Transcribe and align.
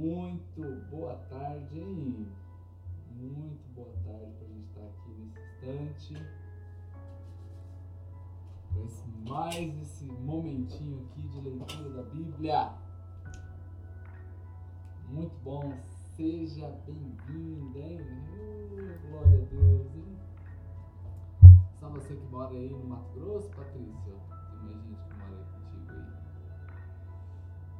Muito 0.00 0.62
boa 0.90 1.14
tarde, 1.28 1.78
hein? 1.78 2.26
Muito 3.18 3.68
boa 3.74 3.92
tarde 4.02 4.32
para 4.32 4.46
a 4.46 4.50
gente 4.50 4.66
estar 4.68 4.80
aqui 4.80 5.10
nesse 5.10 6.14
instante. 6.14 6.26
Para 8.70 8.82
esse, 8.82 9.08
mais 9.28 9.82
esse 9.82 10.04
momentinho 10.06 11.04
aqui 11.04 11.20
de 11.28 11.40
leitura 11.42 11.90
da 11.90 12.02
Bíblia. 12.04 12.72
Muito 15.10 15.36
bom, 15.44 15.70
seja 16.16 16.66
bem-vinda, 16.86 17.78
hein? 17.78 18.00
Uh, 18.00 19.06
glória 19.06 19.42
a 19.42 19.44
Deus, 19.54 19.94
hein? 19.96 20.18
Só 21.78 21.90
você 21.90 22.16
que 22.16 22.26
mora 22.28 22.54
aí 22.54 22.70
no 22.70 22.84
Mato 22.84 23.20
Grosso, 23.20 23.50
Patrícia? 23.50 24.14
Tem 24.48 24.60
mais 24.62 24.82
gente 24.82 25.04
que 25.04 25.14
mora 25.18 25.36
aí 25.36 25.44
contigo 25.52 25.92
aí. 25.92 26.08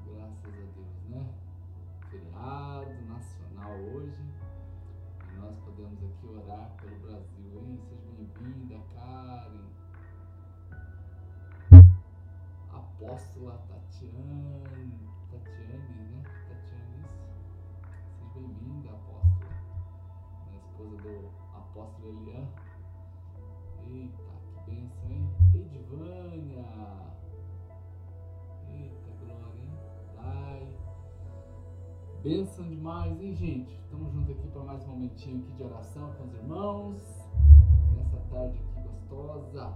Graças 0.04 0.44
a 0.44 0.66
Deus, 0.74 1.08
né? 1.08 1.39
Feriado 2.10 2.90
nacional 3.06 3.70
hoje. 3.94 4.20
E 5.28 5.36
nós 5.36 5.56
podemos 5.60 6.02
aqui 6.02 6.26
orar 6.26 6.72
pelo 6.80 6.98
Brasil, 6.98 7.52
hein? 7.54 7.80
Seja 7.88 8.10
bem-vinda, 8.16 8.80
Karen. 8.92 9.70
Apóstola 12.72 13.62
Tatiane. 13.68 15.08
Tatiane, 15.30 16.02
né? 16.10 16.22
Tatiane, 16.48 16.98
isso. 17.04 17.22
Seja 18.18 18.34
bem-vinda, 18.34 18.90
apóstola. 18.90 19.52
Minha 20.46 20.58
esposa 20.58 20.96
do 20.96 21.30
apóstolo 21.54 22.08
Elian. 22.08 22.48
Eita, 23.86 24.32
que 24.48 24.70
bênção, 24.70 25.10
hein? 25.12 25.30
Edivânia. 25.54 27.09
Bênção 32.22 32.68
demais, 32.68 33.18
hein, 33.18 33.34
gente? 33.34 33.72
Estamos 33.76 34.12
juntos 34.12 34.36
aqui 34.36 34.46
para 34.48 34.62
mais 34.62 34.84
um 34.84 34.88
momentinho 34.88 35.38
aqui 35.38 35.52
de 35.52 35.62
oração 35.62 36.12
com 36.18 36.24
os 36.24 36.34
irmãos. 36.34 37.02
Nessa 37.96 38.18
tarde 38.28 38.58
aqui 38.58 38.86
gostosa. 38.86 39.72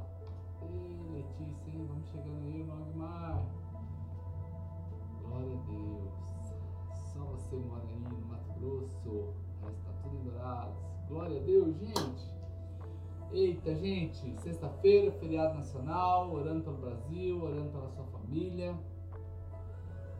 Ei, 0.61 1.01
Letícia, 1.11 1.71
hein? 1.71 1.87
Vamos 1.89 2.07
chegando 2.11 2.45
aí, 2.45 2.63
Magmar. 2.65 3.47
Glória 5.23 5.55
a 5.55 5.71
Deus. 5.71 6.13
Só 7.15 7.21
você 7.21 7.57
mora 7.57 7.83
aí 7.83 7.99
no 7.99 8.27
Mato 8.27 8.53
Grosso. 8.61 9.09
O 9.09 9.35
resto 9.63 9.83
tá 9.83 9.93
tudo 10.03 10.15
em 10.15 10.25
Dourados. 10.25 10.77
Glória 11.09 11.41
a 11.41 11.45
Deus, 11.45 11.75
gente. 11.79 12.35
Eita, 13.33 13.75
gente, 13.75 14.39
sexta-feira, 14.43 15.11
feriado 15.13 15.55
nacional, 15.55 16.31
orando 16.31 16.63
pelo 16.63 16.77
Brasil, 16.77 17.43
orando 17.43 17.71
pela 17.71 17.89
sua 17.89 18.05
família, 18.05 18.79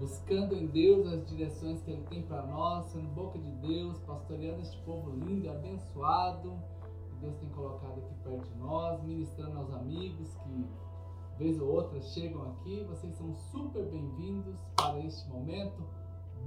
buscando 0.05 0.55
em 0.55 0.67
Deus 0.67 1.07
as 1.07 1.27
direções 1.27 1.81
que 1.81 1.91
Ele 1.91 2.05
tem 2.11 2.21
para 2.21 2.43
nós, 2.43 2.85
sendo 2.91 3.09
boca 3.15 3.39
de 3.39 3.51
Deus, 3.53 3.99
pastoreando 4.01 4.61
este 4.61 4.77
povo 4.83 5.11
lindo 5.13 5.47
e 5.47 5.49
abençoado 5.49 6.59
que 7.09 7.17
Deus 7.21 7.35
tem 7.37 7.49
colocado 7.49 8.01
aqui 8.01 8.15
perto 8.23 8.47
de 8.47 8.59
nós, 8.59 9.03
ministrando 9.03 9.59
aos 9.59 9.73
amigos 9.73 10.29
que, 10.37 10.67
vez 11.39 11.59
ou 11.59 11.69
outra, 11.69 11.99
chegam 12.03 12.51
aqui. 12.51 12.85
Vocês 12.85 13.15
são 13.15 13.35
super 13.35 13.83
bem-vindos 13.87 14.55
para 14.77 15.01
este 15.01 15.27
momento. 15.31 15.83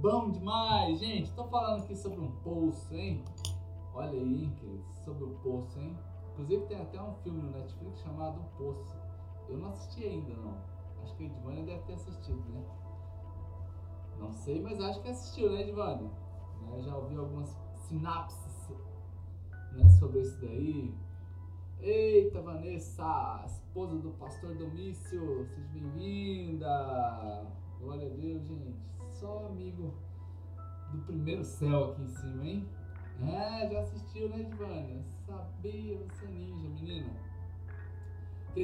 Bom 0.00 0.30
demais, 0.30 1.00
gente! 1.00 1.24
Estou 1.24 1.48
falando 1.48 1.82
aqui 1.82 1.96
sobre 1.96 2.20
um 2.20 2.30
poço, 2.42 2.94
hein? 2.94 3.24
Olha 3.92 4.20
aí, 4.20 4.52
queridos, 4.60 4.98
sobre 5.04 5.24
o 5.24 5.30
poço, 5.42 5.80
hein? 5.80 5.98
Inclusive 6.30 6.64
tem 6.66 6.80
até 6.80 7.02
um 7.02 7.12
filme 7.24 7.42
no 7.42 7.50
Netflix 7.50 7.98
chamado 8.02 8.38
O 8.38 8.56
Poço. 8.56 8.96
Eu 9.48 9.58
não 9.58 9.70
assisti 9.70 10.04
ainda 10.04 10.32
não. 10.34 10.54
Acho 11.02 11.16
que 11.16 11.24
a 11.24 11.26
Edvânia 11.26 11.64
deve 11.64 11.82
ter 11.82 11.94
assistido, 11.94 12.44
né? 12.52 12.62
Não 14.18 14.32
sei, 14.32 14.60
mas 14.60 14.80
acho 14.80 15.00
que 15.02 15.08
assistiu, 15.08 15.50
né, 15.50 15.62
Edvânia? 15.62 16.10
Né? 16.62 16.82
Já 16.82 16.96
ouvi 16.96 17.16
algumas 17.16 17.56
sinapses 17.88 18.48
né, 19.72 19.88
sobre 19.98 20.20
isso 20.20 20.40
daí. 20.40 20.94
Eita, 21.80 22.40
Vanessa, 22.40 23.44
esposa 23.46 23.96
do 23.96 24.10
pastor 24.10 24.54
Domício, 24.56 25.46
seja 25.46 25.68
bem-vinda. 25.68 27.46
Glória 27.80 28.08
a 28.08 28.16
Deus, 28.16 28.44
gente. 28.44 28.76
Só 29.08 29.46
amigo 29.46 29.94
do 30.92 30.98
primeiro 31.04 31.44
céu 31.44 31.92
aqui 31.92 32.02
em 32.02 32.08
cima, 32.08 32.44
hein? 32.44 32.68
É, 33.22 33.68
já 33.70 33.80
assistiu, 33.80 34.28
né, 34.28 34.40
Edvânia? 34.40 35.04
Sabia, 35.26 35.98
você 35.98 36.26
é 36.26 36.28
ninja, 36.28 36.68
menina. 36.68 37.27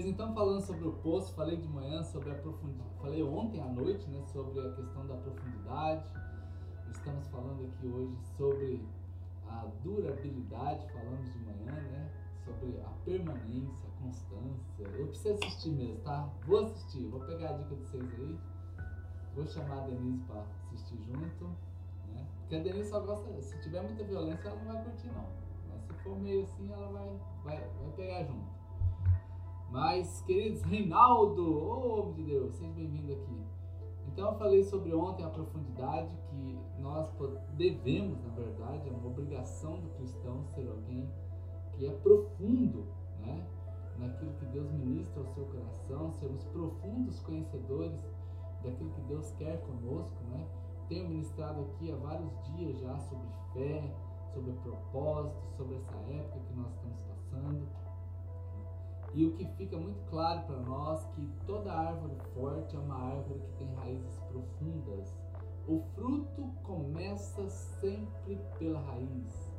Então 0.03 0.35
falando 0.35 0.61
sobre 0.61 0.89
o 0.89 0.93
poço, 0.95 1.33
falei 1.35 1.57
de 1.57 1.69
manhã 1.69 2.03
sobre 2.03 2.31
a 2.33 2.35
profundidade, 2.35 2.91
falei 3.01 3.23
ontem 3.23 3.61
à 3.61 3.67
noite, 3.67 4.09
né, 4.11 4.21
sobre 4.33 4.59
a 4.59 4.73
questão 4.73 5.07
da 5.07 5.15
profundidade. 5.15 6.05
Estamos 6.91 7.29
falando 7.29 7.65
aqui 7.65 7.87
hoje 7.87 8.17
sobre 8.37 8.85
a 9.49 9.67
durabilidade, 9.85 10.85
falamos 10.93 11.33
de 11.33 11.39
manhã, 11.39 11.73
né, 11.73 12.11
sobre 12.45 12.81
a 12.81 12.89
permanência, 13.05 13.89
a 13.89 14.03
constância. 14.03 14.99
Eu 14.99 15.07
preciso 15.07 15.35
assistir 15.35 15.71
mesmo, 15.71 16.01
tá? 16.01 16.29
Vou 16.45 16.65
assistir, 16.65 17.07
vou 17.07 17.21
pegar 17.21 17.51
a 17.51 17.53
dica 17.53 17.77
de 17.77 17.83
vocês 17.83 18.21
aí. 18.21 18.39
Vou 19.37 19.47
chamar 19.47 19.85
a 19.85 19.87
Denise 19.87 20.23
para 20.25 20.41
assistir 20.41 21.01
junto. 21.03 21.45
Né? 22.09 22.27
Porque 22.41 22.57
a 22.57 22.63
Denise 22.63 22.91
só 22.91 23.01
gosta, 23.01 23.41
se 23.41 23.61
tiver 23.63 23.81
muita 23.83 24.03
violência, 24.03 24.49
ela 24.49 24.57
não 24.57 24.73
vai 24.73 24.85
curtir 24.85 25.07
não. 25.09 25.27
Mas 25.71 25.83
se 25.83 25.93
for 26.03 26.19
meio 26.19 26.43
assim, 26.43 26.73
ela 26.73 26.89
vai, 26.89 27.21
vai, 27.45 27.59
vai 27.59 27.91
pegar 27.97 28.25
junto. 28.25 28.54
Mas, 29.75 30.23
queridos, 30.23 30.63
Reinaldo, 30.63 31.43
oh, 31.43 32.03
homem 32.03 32.15
de 32.15 32.23
Deus, 32.23 32.55
seja 32.55 32.73
bem-vindo 32.75 33.13
aqui. 33.13 33.45
Então, 34.07 34.31
eu 34.31 34.39
falei 34.39 34.63
sobre 34.63 34.95
ontem 34.95 35.25
a 35.25 35.29
profundidade 35.29 36.17
que 36.31 36.61
nós 36.79 37.11
devemos, 37.55 38.23
na 38.23 38.33
verdade, 38.35 38.89
é 38.89 38.93
uma 38.93 39.09
obrigação 39.09 39.81
do 39.81 39.89
cristão 39.97 40.45
ser 40.45 40.69
alguém 40.69 41.11
que 41.73 41.87
é 41.87 41.91
profundo, 41.91 42.87
né? 43.19 43.45
Naquilo 43.99 44.33
que 44.35 44.47
Deus 44.47 44.71
ministra 44.71 45.21
ao 45.21 45.27
seu 45.27 45.45
coração, 45.47 46.13
sermos 46.13 46.45
profundos 46.45 47.19
conhecedores 47.19 48.01
daquilo 48.63 48.91
que 48.91 49.01
Deus 49.09 49.33
quer 49.33 49.61
conosco, 49.63 50.23
né? 50.31 50.47
Tenho 50.89 51.09
ministrado 51.09 51.63
aqui 51.63 51.91
há 51.91 51.97
vários 51.97 52.31
dias 52.45 52.79
já 52.79 52.97
sobre 52.97 53.27
fé, 53.53 53.93
sobre 54.33 54.53
propósito, 54.53 55.51
sobre 55.57 55.75
essa 55.75 55.97
época 55.97 56.39
que 56.47 56.55
nós 56.55 56.73
estamos 56.77 57.01
passando. 57.01 57.84
E 59.15 59.25
o 59.25 59.33
que 59.33 59.47
fica 59.57 59.77
muito 59.77 60.03
claro 60.11 60.45
para 60.45 60.59
nós 60.61 61.05
que 61.15 61.25
toda 61.47 61.73
árvore 61.73 62.17
forte 62.35 62.75
é 62.75 62.79
uma 62.81 62.97
árvore 62.97 63.39
que 63.39 63.53
tem 63.59 63.73
raízes 63.75 64.19
profundas. 64.29 65.17
O 65.69 65.81
fruto 65.95 66.43
começa 66.65 67.49
sempre 67.49 68.37
pela 68.59 68.81
raiz. 68.81 69.53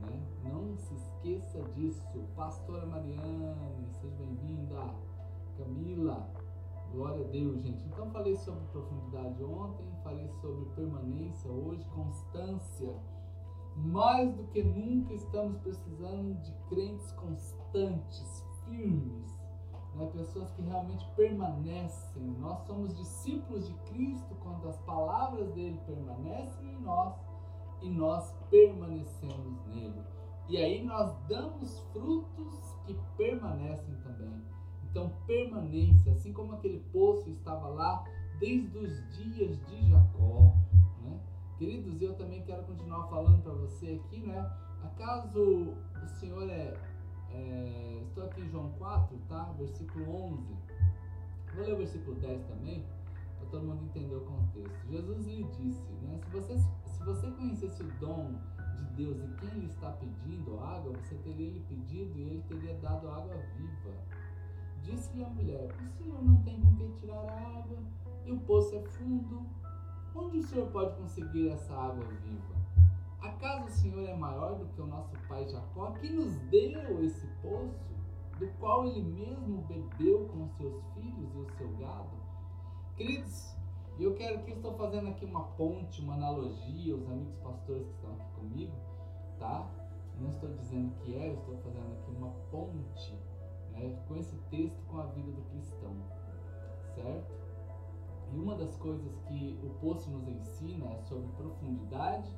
Né? 0.00 0.22
Não 0.44 0.76
se 0.76 0.94
esqueça 0.94 1.62
disso. 1.74 2.22
Pastora 2.36 2.84
Mariane, 2.84 3.88
seja 3.92 4.14
bem-vinda. 4.16 4.94
Camila, 5.56 6.28
glória 6.92 7.24
a 7.24 7.28
Deus, 7.28 7.62
gente. 7.62 7.86
Então 7.86 8.10
falei 8.10 8.36
sobre 8.36 8.62
profundidade 8.66 9.42
ontem, 9.42 9.86
falei 10.04 10.28
sobre 10.42 10.66
permanência 10.76 11.50
hoje, 11.50 11.82
constância. 11.94 12.94
Mais 13.74 14.34
do 14.34 14.44
que 14.48 14.62
nunca 14.62 15.14
estamos 15.14 15.56
precisando 15.62 16.34
de 16.42 16.52
crentes 16.68 17.10
constantes, 17.12 18.47
firmes, 18.68 19.34
né? 19.94 20.06
pessoas 20.12 20.50
que 20.52 20.62
realmente 20.62 21.06
permanecem. 21.16 22.22
Nós 22.38 22.60
somos 22.66 22.96
discípulos 22.96 23.66
de 23.66 23.74
Cristo 23.90 24.34
quando 24.42 24.68
as 24.68 24.78
palavras 24.78 25.50
dele 25.52 25.80
permanecem 25.86 26.72
em 26.72 26.80
nós 26.80 27.14
e 27.82 27.90
nós 27.90 28.32
permanecemos 28.50 29.66
nele. 29.66 30.02
E 30.48 30.56
aí 30.56 30.84
nós 30.84 31.14
damos 31.28 31.80
frutos 31.92 32.76
que 32.86 32.94
permanecem 33.16 33.94
também. 34.02 34.42
Então, 34.90 35.12
permanência, 35.26 36.12
assim 36.12 36.32
como 36.32 36.54
aquele 36.54 36.80
poço 36.90 37.28
estava 37.28 37.68
lá 37.68 38.04
desde 38.38 38.78
os 38.78 39.16
dias 39.16 39.58
de 39.66 39.90
Jacó. 39.90 40.54
Né? 41.02 41.20
Queridos, 41.58 42.00
eu 42.00 42.14
também 42.14 42.42
quero 42.44 42.62
continuar 42.64 43.06
falando 43.08 43.42
para 43.42 43.52
você 43.52 44.00
aqui, 44.02 44.20
né? 44.20 44.50
Acaso 44.82 45.74
o 46.02 46.08
Senhor 46.18 46.48
é 46.48 46.74
é, 47.32 48.02
estou 48.06 48.24
aqui 48.24 48.40
em 48.40 48.48
João 48.48 48.70
4, 48.78 49.16
tá? 49.28 49.52
Versículo 49.58 50.32
11. 50.32 50.56
Vou 51.54 51.64
ler 51.64 51.74
o 51.74 51.76
versículo 51.78 52.16
10 52.16 52.42
também, 52.44 52.84
para 53.38 53.48
todo 53.48 53.66
mundo 53.66 53.84
entender 53.84 54.14
o 54.14 54.20
contexto. 54.20 54.86
Jesus 54.88 55.26
lhe 55.26 55.44
disse, 55.44 55.92
né? 56.02 56.20
Se 56.24 56.30
você, 56.30 56.58
se 56.58 57.04
você 57.04 57.30
conhecesse 57.30 57.82
o 57.82 57.90
dom 58.00 58.34
de 58.76 58.84
Deus 58.96 59.18
e 59.22 59.28
quem 59.36 59.60
lhe 59.60 59.66
está 59.66 59.90
pedindo 59.92 60.58
água, 60.60 60.92
você 60.92 61.14
teria 61.16 61.50
lhe 61.50 61.60
pedido 61.60 62.18
e 62.18 62.22
ele 62.22 62.44
teria 62.48 62.74
dado 62.74 63.08
água 63.08 63.36
viva. 63.56 63.94
Disse-lhe 64.82 65.24
a 65.24 65.28
mulher: 65.28 65.74
O 65.84 65.88
senhor 65.90 66.22
não 66.22 66.42
tem 66.42 66.60
com 66.60 66.74
que 66.76 66.88
tirar 67.00 67.18
a 67.18 67.58
água 67.58 67.78
e 68.24 68.32
o 68.32 68.38
poço 68.40 68.74
é 68.76 68.82
fundo. 68.82 69.46
Onde 70.14 70.38
o 70.38 70.42
senhor 70.42 70.68
pode 70.70 70.96
conseguir 70.96 71.50
essa 71.50 71.72
água 71.74 72.04
viva? 72.04 72.57
Acaso 73.20 73.66
o 73.66 73.70
Senhor 73.70 74.08
é 74.08 74.14
maior 74.14 74.56
do 74.56 74.66
que 74.66 74.80
o 74.80 74.86
nosso 74.86 75.16
pai 75.28 75.48
Jacó, 75.48 75.90
que 75.92 76.08
nos 76.08 76.36
deu 76.50 77.04
esse 77.04 77.26
poço, 77.42 77.88
do 78.38 78.46
qual 78.58 78.86
ele 78.86 79.02
mesmo 79.02 79.62
bebeu 79.62 80.28
com 80.28 80.44
os 80.44 80.52
seus 80.52 80.84
filhos 80.94 81.34
e 81.34 81.38
o 81.38 81.50
seu 81.56 81.68
gado? 81.78 82.16
Queridos, 82.96 83.56
eu 83.98 84.14
quero 84.14 84.44
que 84.44 84.52
estou 84.52 84.72
fazendo 84.74 85.08
aqui 85.08 85.24
uma 85.24 85.42
ponte, 85.42 86.00
uma 86.00 86.14
analogia, 86.14 86.94
os 86.94 87.10
amigos 87.10 87.34
pastores 87.38 87.84
que 87.88 87.94
estão 87.94 88.12
aqui 88.12 88.30
comigo, 88.36 88.72
tá? 89.40 89.68
Não 90.20 90.30
estou 90.30 90.48
dizendo 90.54 90.94
que 91.00 91.16
é, 91.16 91.28
eu 91.28 91.34
estou 91.34 91.56
fazendo 91.58 91.92
aqui 91.92 92.10
uma 92.12 92.30
ponte 92.50 93.18
né, 93.72 94.00
com 94.06 94.16
esse 94.16 94.36
texto 94.50 94.80
com 94.86 95.00
a 95.00 95.06
vida 95.06 95.32
do 95.32 95.42
cristão, 95.50 95.96
certo? 96.94 97.32
E 98.32 98.36
uma 98.38 98.54
das 98.54 98.76
coisas 98.76 99.16
que 99.26 99.58
o 99.64 99.70
poço 99.80 100.08
nos 100.10 100.28
ensina 100.28 100.86
é 100.92 100.98
sobre 101.02 101.26
profundidade, 101.32 102.30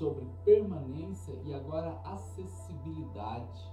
sobre 0.00 0.26
permanência 0.46 1.34
e 1.44 1.52
agora 1.52 2.00
acessibilidade. 2.04 3.70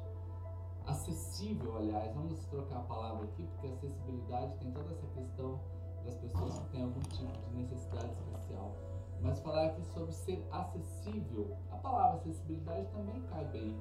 Acessível, 0.85 1.77
aliás, 1.77 2.13
vamos 2.13 2.45
trocar 2.47 2.79
a 2.79 2.83
palavra 2.83 3.23
aqui, 3.23 3.43
porque 3.43 3.67
acessibilidade 3.67 4.53
tem 4.57 4.71
toda 4.71 4.91
essa 4.91 5.07
questão 5.07 5.57
das 6.03 6.15
pessoas 6.17 6.59
que 6.59 6.65
têm 6.71 6.83
algum 6.83 6.99
tipo 6.99 7.31
de 7.49 7.55
necessidade 7.55 8.11
especial. 8.11 8.75
Mas 9.21 9.39
falar 9.39 9.67
aqui 9.67 9.81
sobre 9.85 10.11
ser 10.11 10.45
acessível. 10.51 11.55
A 11.71 11.77
palavra 11.77 12.17
acessibilidade 12.17 12.87
também 12.91 13.21
cai 13.29 13.45
bem. 13.45 13.77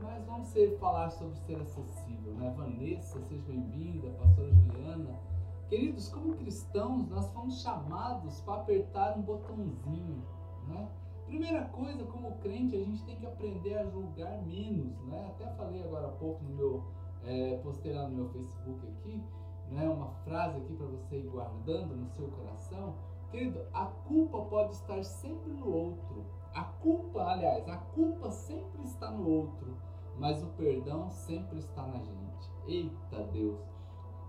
Mas 0.00 0.24
vamos 0.24 0.48
ser, 0.48 0.78
falar 0.78 1.10
sobre 1.10 1.36
ser 1.40 1.60
acessível, 1.60 2.32
né? 2.32 2.50
Vanessa, 2.56 3.20
seja 3.20 3.44
bem-vinda, 3.44 4.08
pastora 4.12 4.50
Juliana. 4.50 5.20
Queridos, 5.68 6.08
como 6.08 6.34
cristãos, 6.34 7.06
nós 7.08 7.30
fomos 7.32 7.60
chamados 7.60 8.40
para 8.40 8.62
apertar 8.62 9.18
um 9.18 9.22
botãozinho, 9.22 10.24
né? 10.66 10.88
Primeira 11.30 11.62
coisa, 11.66 12.02
como 12.06 12.38
crente, 12.38 12.74
a 12.74 12.80
gente 12.80 13.04
tem 13.04 13.14
que 13.14 13.24
aprender 13.24 13.78
a 13.78 13.86
julgar 13.86 14.42
menos, 14.42 14.98
né? 15.04 15.28
Até 15.28 15.48
falei 15.52 15.80
agora 15.84 16.08
há 16.08 16.10
pouco 16.10 16.42
no 16.42 16.56
meu, 16.56 16.84
é, 17.22 17.56
postei 17.58 17.92
lá 17.92 18.08
no 18.08 18.16
meu 18.16 18.28
Facebook 18.30 18.84
aqui, 18.88 19.22
né? 19.68 19.88
Uma 19.88 20.10
frase 20.24 20.58
aqui 20.58 20.74
para 20.74 20.86
você 20.86 21.18
ir 21.18 21.28
guardando 21.28 21.94
no 21.94 22.08
seu 22.08 22.26
coração. 22.32 22.96
Querido, 23.30 23.64
a 23.72 23.86
culpa 23.86 24.40
pode 24.46 24.72
estar 24.72 25.04
sempre 25.04 25.52
no 25.52 25.72
outro. 25.72 26.26
A 26.52 26.64
culpa, 26.64 27.22
aliás, 27.22 27.68
a 27.68 27.76
culpa 27.76 28.32
sempre 28.32 28.82
está 28.82 29.08
no 29.12 29.24
outro, 29.30 29.76
mas 30.18 30.42
o 30.42 30.48
perdão 30.48 31.08
sempre 31.10 31.60
está 31.60 31.86
na 31.86 32.00
gente. 32.00 32.50
Eita 32.66 33.22
Deus! 33.32 33.60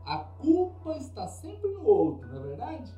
A 0.05 0.19
culpa 0.19 0.95
está 0.97 1.27
sempre 1.27 1.67
no 1.67 1.83
outro, 1.83 2.29
não 2.29 2.43
é 2.43 2.47
verdade? 2.49 2.93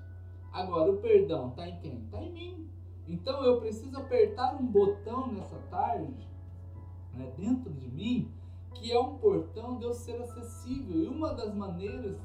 Agora, 0.51 0.91
o 0.91 0.97
perdão 0.97 1.51
está 1.51 1.69
em 1.69 1.79
quem? 1.79 2.03
Está 2.03 2.21
em 2.21 2.33
mim. 2.33 2.73
Então 3.07 3.43
eu 3.43 3.59
preciso 3.59 3.97
apertar 3.97 4.55
um 4.55 4.65
botão 4.65 5.31
nessa 5.31 5.57
tarde, 5.69 6.27
né, 7.13 7.31
dentro 7.37 7.71
de 7.73 7.89
mim, 7.89 8.31
que 8.73 8.91
é 8.91 8.99
um 8.99 9.17
portão 9.17 9.77
de 9.77 9.85
eu 9.85 9.93
ser 9.93 10.21
acessível. 10.21 11.03
E 11.03 11.07
uma 11.07 11.33
das 11.33 11.53
maneiras 11.53 12.17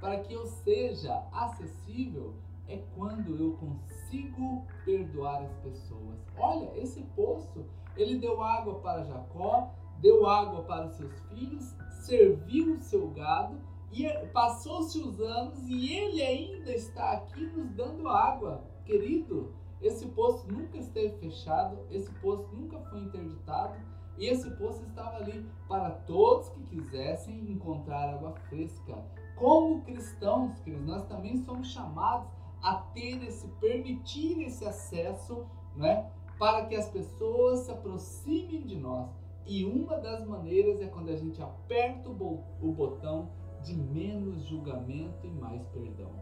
para 0.00 0.18
que 0.20 0.32
eu 0.32 0.46
seja 0.46 1.22
acessível 1.32 2.34
é 2.66 2.78
quando 2.94 3.36
eu 3.36 3.52
consigo 3.52 4.66
perdoar 4.84 5.42
as 5.42 5.54
pessoas. 5.56 6.18
Olha, 6.36 6.76
esse 6.76 7.02
poço, 7.14 7.64
ele 7.96 8.18
deu 8.18 8.42
água 8.42 8.76
para 8.76 9.04
Jacó, 9.04 9.70
deu 10.00 10.26
água 10.26 10.62
para 10.62 10.86
os 10.86 10.94
seus 10.94 11.20
filhos, 11.28 11.74
serviu 11.90 12.74
o 12.74 12.80
seu 12.80 13.10
gado, 13.10 13.60
e 13.92 14.08
passou-se 14.28 14.98
os 14.98 15.20
anos 15.20 15.68
e 15.68 15.92
ele 15.92 16.22
ainda 16.22 16.72
está 16.72 17.12
aqui 17.12 17.44
nos 17.46 17.70
dando 17.72 18.08
água. 18.08 18.64
Querido, 18.86 19.52
esse 19.82 20.06
poço 20.06 20.46
nunca 20.50 20.78
esteve 20.78 21.16
fechado, 21.18 21.78
esse 21.90 22.10
poço 22.14 22.48
nunca 22.52 22.78
foi 22.78 23.00
interditado, 23.00 23.74
e 24.16 24.26
esse 24.26 24.50
poço 24.52 24.82
estava 24.84 25.16
ali 25.16 25.44
para 25.68 25.90
todos 25.90 26.48
que 26.50 26.62
quisessem 26.64 27.50
encontrar 27.50 28.14
água 28.14 28.32
fresca. 28.48 29.02
Como 29.36 29.82
cristãos, 29.82 30.58
queridos, 30.60 30.86
nós 30.86 31.04
também 31.06 31.36
somos 31.38 31.68
chamados 31.72 32.28
a 32.62 32.76
ter 32.94 33.22
esse, 33.24 33.48
permitir 33.60 34.42
esse 34.42 34.64
acesso, 34.64 35.44
né, 35.74 36.10
para 36.38 36.66
que 36.66 36.76
as 36.76 36.88
pessoas 36.88 37.60
se 37.60 37.70
aproximem 37.70 38.62
de 38.62 38.76
nós. 38.76 39.10
E 39.44 39.64
uma 39.64 39.98
das 39.98 40.24
maneiras 40.24 40.80
é 40.80 40.86
quando 40.86 41.08
a 41.08 41.16
gente 41.16 41.42
aperta 41.42 42.08
o 42.08 42.72
botão 42.72 43.30
de 43.62 43.74
menos 43.74 44.44
julgamento 44.44 45.26
e 45.26 45.30
mais 45.30 45.66
perdão. 45.68 46.12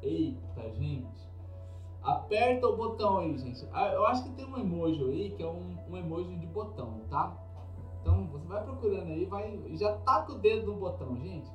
Eita, 0.00 0.70
gente! 0.72 1.31
Aperta 2.02 2.66
o 2.66 2.76
botão 2.76 3.18
aí, 3.18 3.38
gente. 3.38 3.66
Ah, 3.72 3.92
eu 3.92 4.04
acho 4.06 4.24
que 4.24 4.30
tem 4.30 4.44
um 4.44 4.58
emoji 4.58 5.04
aí 5.04 5.30
que 5.30 5.42
é 5.42 5.46
um, 5.46 5.76
um 5.88 5.96
emoji 5.96 6.36
de 6.36 6.46
botão, 6.46 7.00
tá? 7.08 7.36
Então 8.00 8.26
você 8.26 8.44
vai 8.48 8.64
procurando 8.64 9.06
aí, 9.06 9.24
vai 9.24 9.62
já 9.76 9.96
taca 9.98 10.32
o 10.32 10.38
dedo 10.38 10.72
no 10.72 10.80
botão, 10.80 11.16
gente. 11.16 11.48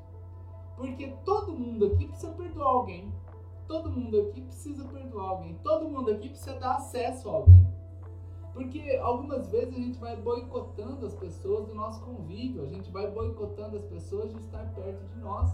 Porque 0.78 1.08
todo 1.26 1.52
mundo 1.52 1.88
aqui 1.88 2.08
precisa 2.08 2.32
perdoar 2.32 2.68
alguém. 2.68 3.14
Todo 3.68 3.90
mundo 3.90 4.22
aqui 4.22 4.42
precisa 4.42 4.86
perdoar 4.86 5.30
alguém. 5.30 5.56
Todo 5.64 5.90
mundo 5.90 6.12
aqui 6.12 6.30
precisa 6.30 6.58
dar 6.58 6.76
acesso 6.76 7.30
a 7.30 7.34
alguém. 7.34 7.68
Porque 8.54 8.98
algumas 9.04 9.50
vezes 9.52 9.76
a 9.76 9.78
gente 9.78 10.00
vai 10.00 10.16
boicotando 10.16 11.06
as 11.06 11.14
pessoas 11.14 11.68
do 11.68 11.76
nosso 11.76 12.02
convívio, 12.02 12.64
a 12.64 12.68
gente 12.68 12.90
vai 12.90 13.12
boicotando 13.12 13.76
as 13.76 13.84
pessoas 13.84 14.34
de 14.34 14.40
estar 14.40 14.66
perto 14.74 15.06
de 15.14 15.20
nós. 15.20 15.54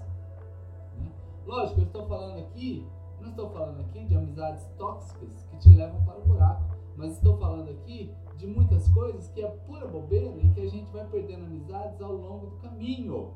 Né? 0.98 1.12
Lógico, 1.46 1.82
eu 1.82 1.86
estou 1.86 2.06
falando 2.06 2.40
aqui 2.40 2.88
não 3.22 3.30
estou 3.30 3.50
falando 3.50 3.80
aqui 3.82 4.06
de 4.06 4.16
amizades 4.16 4.66
tóxicas 4.78 5.44
que 5.50 5.58
te 5.58 5.70
levam 5.70 6.04
para 6.04 6.20
o 6.20 6.26
buraco, 6.26 6.76
mas 6.96 7.14
estou 7.14 7.38
falando 7.38 7.70
aqui 7.70 8.14
de 8.38 8.48
muitas 8.48 8.88
coisas 8.90 9.28
que 9.30 9.42
é 9.42 9.48
pura 9.48 9.88
bobeira 9.88 10.38
e 10.38 10.50
que 10.50 10.62
a 10.62 10.70
gente 10.70 10.92
vai 10.92 11.06
perdendo 11.06 11.46
amizades 11.46 12.02
ao 12.02 12.14
longo 12.14 12.48
do 12.48 12.58
caminho. 12.58 13.34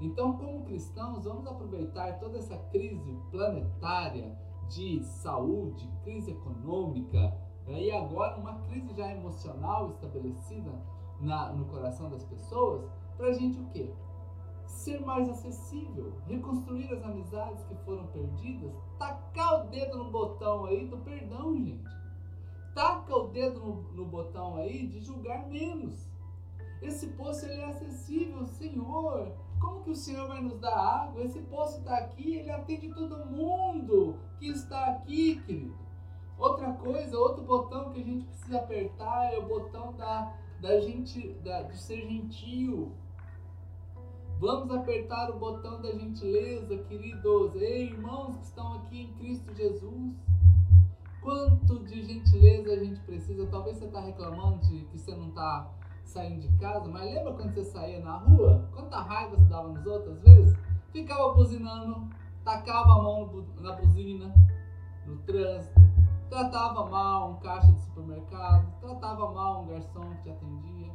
Então, 0.00 0.36
como 0.36 0.64
cristãos, 0.64 1.24
vamos 1.24 1.46
aproveitar 1.46 2.18
toda 2.18 2.38
essa 2.38 2.56
crise 2.70 3.16
planetária 3.30 4.36
de 4.68 5.02
saúde, 5.04 5.88
crise 6.02 6.32
econômica, 6.32 7.36
e 7.68 7.90
agora 7.92 8.36
uma 8.36 8.54
crise 8.62 8.92
já 8.94 9.10
emocional 9.12 9.90
estabelecida 9.90 10.72
na, 11.20 11.52
no 11.52 11.66
coração 11.66 12.10
das 12.10 12.24
pessoas, 12.24 12.84
para 13.16 13.28
a 13.28 13.32
gente 13.32 13.60
o 13.60 13.64
quê? 13.66 13.92
Ser 14.82 15.00
mais 15.00 15.28
acessível, 15.28 16.12
reconstruir 16.26 16.92
as 16.92 17.02
amizades 17.04 17.62
que 17.64 17.74
foram 17.84 18.06
perdidas, 18.08 18.72
tacar 18.98 19.64
o 19.64 19.70
dedo 19.70 19.98
no 19.98 20.10
botão 20.10 20.64
aí 20.64 20.86
do 20.88 20.98
perdão, 20.98 21.54
gente. 21.54 21.84
Taca 22.74 23.14
o 23.14 23.28
dedo 23.28 23.60
no, 23.60 23.82
no 23.92 24.04
botão 24.06 24.56
aí 24.56 24.86
de 24.86 25.00
julgar 25.00 25.46
menos. 25.46 26.10
Esse 26.80 27.08
poço 27.08 27.46
ele 27.46 27.60
é 27.60 27.66
acessível, 27.66 28.44
Senhor. 28.44 29.32
Como 29.60 29.84
que 29.84 29.90
o 29.90 29.94
Senhor 29.94 30.26
vai 30.26 30.42
nos 30.42 30.58
dar 30.58 30.76
água? 30.76 31.22
Esse 31.22 31.40
poço 31.42 31.78
está 31.78 31.98
aqui, 31.98 32.38
ele 32.38 32.50
atende 32.50 32.92
todo 32.92 33.26
mundo 33.26 34.16
que 34.38 34.48
está 34.48 34.86
aqui, 34.86 35.40
querido. 35.42 35.76
Outra 36.36 36.72
coisa, 36.72 37.16
outro 37.16 37.44
botão 37.44 37.90
que 37.90 38.00
a 38.00 38.04
gente 38.04 38.24
precisa 38.24 38.58
apertar 38.58 39.32
é 39.32 39.38
o 39.38 39.46
botão 39.46 39.92
da, 39.92 40.34
da 40.60 40.80
gente, 40.80 41.28
da, 41.44 41.62
de 41.62 41.80
ser 41.80 42.00
gentil. 42.08 42.90
Vamos 44.42 44.74
apertar 44.74 45.30
o 45.30 45.38
botão 45.38 45.80
da 45.80 45.92
gentileza, 45.92 46.76
queridos. 46.88 47.54
Ei, 47.54 47.90
irmãos 47.90 48.36
que 48.38 48.42
estão 48.42 48.72
aqui 48.72 49.02
em 49.02 49.12
Cristo 49.12 49.54
Jesus. 49.54 50.16
Quanto 51.20 51.78
de 51.84 52.02
gentileza 52.02 52.72
a 52.72 52.76
gente 52.76 52.98
precisa? 53.02 53.46
Talvez 53.46 53.76
você 53.76 53.84
está 53.84 54.00
reclamando 54.00 54.58
de 54.66 54.84
que 54.86 54.98
você 54.98 55.14
não 55.14 55.28
está 55.28 55.70
saindo 56.02 56.40
de 56.40 56.48
casa, 56.58 56.88
mas 56.88 57.04
lembra 57.04 57.34
quando 57.34 57.52
você 57.52 57.62
saía 57.62 58.00
na 58.00 58.16
rua? 58.16 58.68
Quanta 58.74 59.00
raiva 59.00 59.36
você 59.36 59.44
dava 59.44 59.68
nos 59.68 59.86
outras 59.86 60.20
vezes? 60.22 60.58
Ficava 60.90 61.34
buzinando, 61.34 62.08
tacava 62.44 62.94
a 62.98 63.00
mão 63.00 63.46
na 63.60 63.76
buzina, 63.76 64.34
no 65.06 65.18
trânsito, 65.18 65.80
tratava 66.28 66.90
mal 66.90 67.30
um 67.30 67.36
caixa 67.36 67.70
de 67.70 67.80
supermercado, 67.82 68.80
tratava 68.80 69.30
mal 69.30 69.62
um 69.62 69.66
garçom 69.68 70.16
que 70.16 70.22
te 70.24 70.30
atendia. 70.30 70.91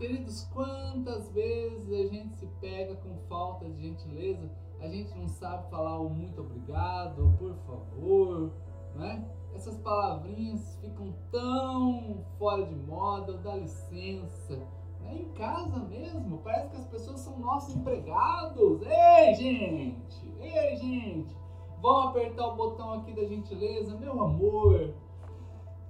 Queridos, 0.00 0.48
quantas 0.54 1.30
vezes 1.30 1.92
a 1.92 2.10
gente 2.10 2.34
se 2.36 2.46
pega 2.58 2.94
com 2.96 3.18
falta 3.28 3.68
de 3.68 3.82
gentileza, 3.82 4.50
a 4.80 4.88
gente 4.88 5.14
não 5.14 5.28
sabe 5.28 5.68
falar 5.68 6.00
o 6.00 6.08
muito 6.08 6.40
obrigado, 6.40 7.36
por 7.38 7.54
favor, 7.66 8.50
né? 8.94 9.28
Essas 9.54 9.76
palavrinhas 9.76 10.78
ficam 10.80 11.14
tão 11.30 12.24
fora 12.38 12.64
de 12.64 12.74
moda, 12.76 13.34
dá 13.44 13.56
licença. 13.56 14.56
Né? 15.02 15.18
Em 15.20 15.28
casa 15.34 15.80
mesmo, 15.80 16.38
parece 16.38 16.70
que 16.70 16.76
as 16.78 16.86
pessoas 16.86 17.20
são 17.20 17.38
nossos 17.38 17.76
empregados. 17.76 18.80
Ei, 18.80 19.34
gente! 19.34 20.34
Ei, 20.40 20.76
gente! 20.76 21.36
Vão 21.82 22.08
apertar 22.08 22.46
o 22.46 22.56
botão 22.56 22.94
aqui 22.94 23.12
da 23.12 23.26
gentileza, 23.26 23.94
meu 23.98 24.18
amor. 24.22 24.94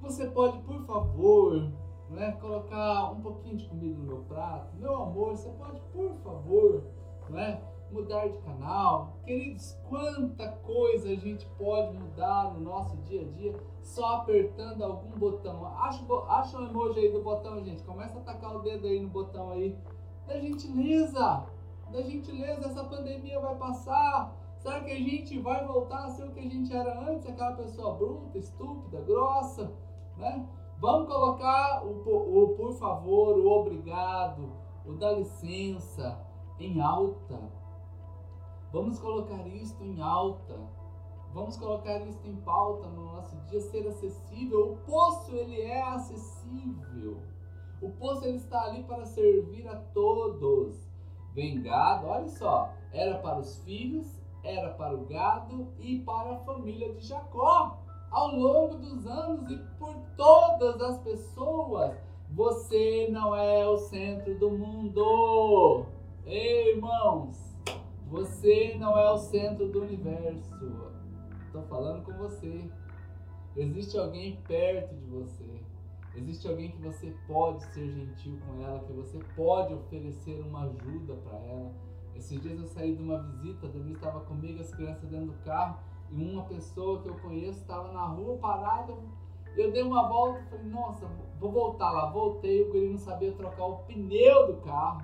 Você 0.00 0.26
pode, 0.26 0.58
por 0.62 0.84
favor, 0.84 1.70
né, 2.10 2.32
colocar 2.40 3.12
um 3.12 3.20
pouquinho 3.20 3.56
de 3.56 3.68
comida 3.68 3.96
no 3.96 4.04
meu 4.04 4.24
prato. 4.24 4.76
Meu 4.76 4.94
amor, 4.96 5.30
você 5.30 5.48
pode, 5.50 5.80
por 5.92 6.12
favor, 6.16 6.82
né, 7.28 7.62
mudar 7.90 8.26
de 8.26 8.38
canal. 8.38 9.16
Queridos, 9.24 9.78
quanta 9.88 10.48
coisa 10.48 11.08
a 11.08 11.14
gente 11.14 11.46
pode 11.56 11.96
mudar 11.96 12.52
no 12.52 12.60
nosso 12.60 12.96
dia 12.98 13.22
a 13.22 13.24
dia 13.24 13.54
só 13.82 14.16
apertando 14.16 14.82
algum 14.82 15.18
botão. 15.18 15.66
Acha, 15.78 16.04
acha 16.28 16.58
um 16.58 16.68
emoji 16.68 17.00
aí 17.00 17.12
do 17.12 17.22
botão, 17.22 17.62
gente. 17.64 17.82
Começa 17.84 18.18
a 18.18 18.22
tacar 18.22 18.56
o 18.56 18.60
dedo 18.60 18.86
aí 18.86 19.00
no 19.00 19.08
botão 19.08 19.50
aí. 19.50 19.76
Da 20.26 20.38
gentileza, 20.38 21.46
da 21.90 22.02
gentileza, 22.02 22.66
essa 22.66 22.84
pandemia 22.84 23.40
vai 23.40 23.54
passar. 23.56 24.36
Será 24.58 24.80
que 24.80 24.90
a 24.90 24.96
gente 24.96 25.38
vai 25.38 25.66
voltar 25.66 26.04
a 26.04 26.10
ser 26.10 26.24
o 26.24 26.30
que 26.32 26.40
a 26.40 26.48
gente 26.48 26.74
era 26.74 27.00
antes, 27.08 27.26
aquela 27.26 27.52
pessoa 27.52 27.94
bruta, 27.94 28.36
estúpida, 28.36 29.00
grossa, 29.00 29.72
né? 30.18 30.46
Vamos 30.80 31.08
colocar 31.08 31.84
o, 31.84 31.90
o 31.90 32.56
por 32.56 32.72
favor, 32.72 33.38
o 33.38 33.46
obrigado, 33.50 34.50
o 34.86 34.94
dá 34.94 35.12
licença 35.12 36.18
em 36.58 36.80
alta. 36.80 37.38
Vamos 38.72 38.98
colocar 38.98 39.46
isto 39.46 39.84
em 39.84 40.00
alta. 40.00 40.58
Vamos 41.34 41.58
colocar 41.58 42.00
isto 42.06 42.26
em 42.26 42.34
pauta 42.36 42.88
no 42.88 43.12
nosso 43.12 43.36
dia, 43.42 43.60
ser 43.60 43.86
acessível. 43.88 44.72
O 44.72 44.76
poço, 44.78 45.36
ele 45.36 45.60
é 45.60 45.82
acessível. 45.82 47.20
O 47.82 47.90
poço, 47.90 48.24
ele 48.24 48.38
está 48.38 48.62
ali 48.64 48.82
para 48.84 49.04
servir 49.04 49.68
a 49.68 49.76
todos. 49.76 50.88
Vem 51.34 51.62
gado, 51.62 52.06
olha 52.06 52.28
só, 52.28 52.72
era 52.90 53.18
para 53.18 53.38
os 53.38 53.58
filhos, 53.64 54.18
era 54.42 54.70
para 54.70 54.96
o 54.96 55.04
gado 55.04 55.68
e 55.78 55.98
para 56.00 56.36
a 56.36 56.38
família 56.38 56.94
de 56.94 57.06
Jacó 57.06 57.79
ao 58.10 58.34
longo 58.36 58.76
dos 58.76 59.06
anos 59.06 59.50
e 59.50 59.56
por 59.78 59.94
todas 60.16 60.80
as 60.80 60.98
pessoas. 61.00 61.96
Você 62.30 63.08
não 63.10 63.34
é 63.34 63.66
o 63.66 63.76
centro 63.76 64.38
do 64.38 64.50
mundo. 64.50 65.86
Ei, 66.24 66.74
irmãos, 66.74 67.56
você 68.08 68.76
não 68.78 68.96
é 68.96 69.10
o 69.10 69.18
centro 69.18 69.68
do 69.68 69.82
universo. 69.82 70.54
Estou 71.46 71.62
falando 71.62 72.04
com 72.04 72.12
você. 72.12 72.70
Existe 73.56 73.98
alguém 73.98 74.40
perto 74.46 74.94
de 74.94 75.06
você. 75.06 75.60
Existe 76.14 76.48
alguém 76.48 76.70
que 76.70 76.82
você 76.82 77.14
pode 77.26 77.64
ser 77.72 77.88
gentil 77.88 78.38
com 78.46 78.62
ela, 78.64 78.80
que 78.80 78.92
você 78.92 79.18
pode 79.36 79.74
oferecer 79.74 80.40
uma 80.40 80.64
ajuda 80.64 81.14
para 81.14 81.38
ela. 81.38 81.72
Esses 82.14 82.40
dias 82.40 82.60
eu 82.60 82.66
saí 82.66 82.94
de 82.94 83.02
uma 83.02 83.22
visita, 83.22 83.66
a 83.66 83.70
Denise 83.70 83.94
estava 83.94 84.20
comigo, 84.20 84.60
as 84.60 84.74
crianças 84.74 85.08
dentro 85.08 85.26
do 85.26 85.44
carro, 85.44 85.78
e 86.12 86.22
uma 86.22 86.44
pessoa 86.44 87.00
que 87.02 87.08
eu 87.08 87.14
conheço 87.16 87.60
estava 87.60 87.92
na 87.92 88.06
rua 88.06 88.36
parada. 88.38 88.94
Eu 89.56 89.72
dei 89.72 89.82
uma 89.82 90.08
volta 90.08 90.40
e 90.40 90.50
falei, 90.50 90.66
nossa, 90.66 91.06
vou 91.38 91.50
voltar 91.50 91.90
lá. 91.90 92.10
Voltei, 92.10 92.62
o 92.62 92.72
guri 92.72 92.90
não 92.90 92.98
sabia 92.98 93.32
trocar 93.32 93.66
o 93.66 93.78
pneu 93.78 94.46
do 94.46 94.60
carro. 94.60 95.02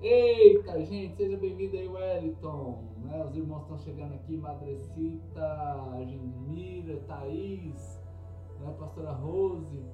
Eita, 0.00 0.84
gente, 0.84 1.16
seja 1.16 1.36
bem-vindo 1.36 1.76
aí, 1.76 1.88
Wellington. 1.88 2.84
Né? 2.98 3.24
Os 3.24 3.36
irmãos 3.36 3.62
estão 3.62 3.78
chegando 3.78 4.14
aqui, 4.14 4.36
Madrecita, 4.36 5.94
Genmira, 6.06 7.00
Thaís, 7.06 8.00
né? 8.60 8.74
Pastora 8.78 9.12
Rose. 9.12 9.84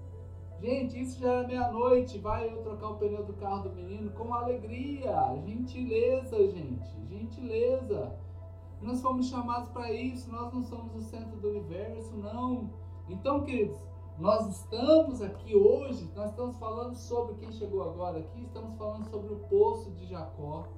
Gente, 0.61 1.01
isso 1.01 1.21
já 1.21 1.33
era 1.33 1.47
meia-noite. 1.47 2.19
Vai 2.19 2.53
eu 2.53 2.63
trocar 2.63 2.91
o 2.91 2.97
pneu 2.97 3.25
do 3.25 3.33
carro 3.35 3.69
do 3.69 3.75
menino 3.75 4.11
com 4.13 4.33
alegria. 4.33 5.13
Gentileza, 5.45 6.37
gente. 6.51 6.89
Gentileza. 7.09 7.54
Nós 8.85 9.01
fomos 9.01 9.29
chamados 9.29 9.71
para 9.71 9.91
isso, 9.91 10.31
nós 10.31 10.53
não 10.53 10.63
somos 10.63 10.95
o 10.95 11.01
centro 11.01 11.39
do 11.39 11.49
universo, 11.49 12.15
não. 12.19 12.69
Então, 13.09 13.43
queridos, 13.43 13.79
nós 14.19 14.47
estamos 14.47 15.23
aqui 15.23 15.57
hoje, 15.57 16.07
nós 16.15 16.29
estamos 16.29 16.59
falando 16.59 16.95
sobre 16.95 17.35
quem 17.37 17.51
chegou 17.51 17.83
agora 17.83 18.19
aqui, 18.19 18.43
estamos 18.43 18.75
falando 18.75 19.09
sobre 19.09 19.33
o 19.33 19.39
poço 19.49 19.91
de 19.93 20.05
Jacó, 20.05 20.69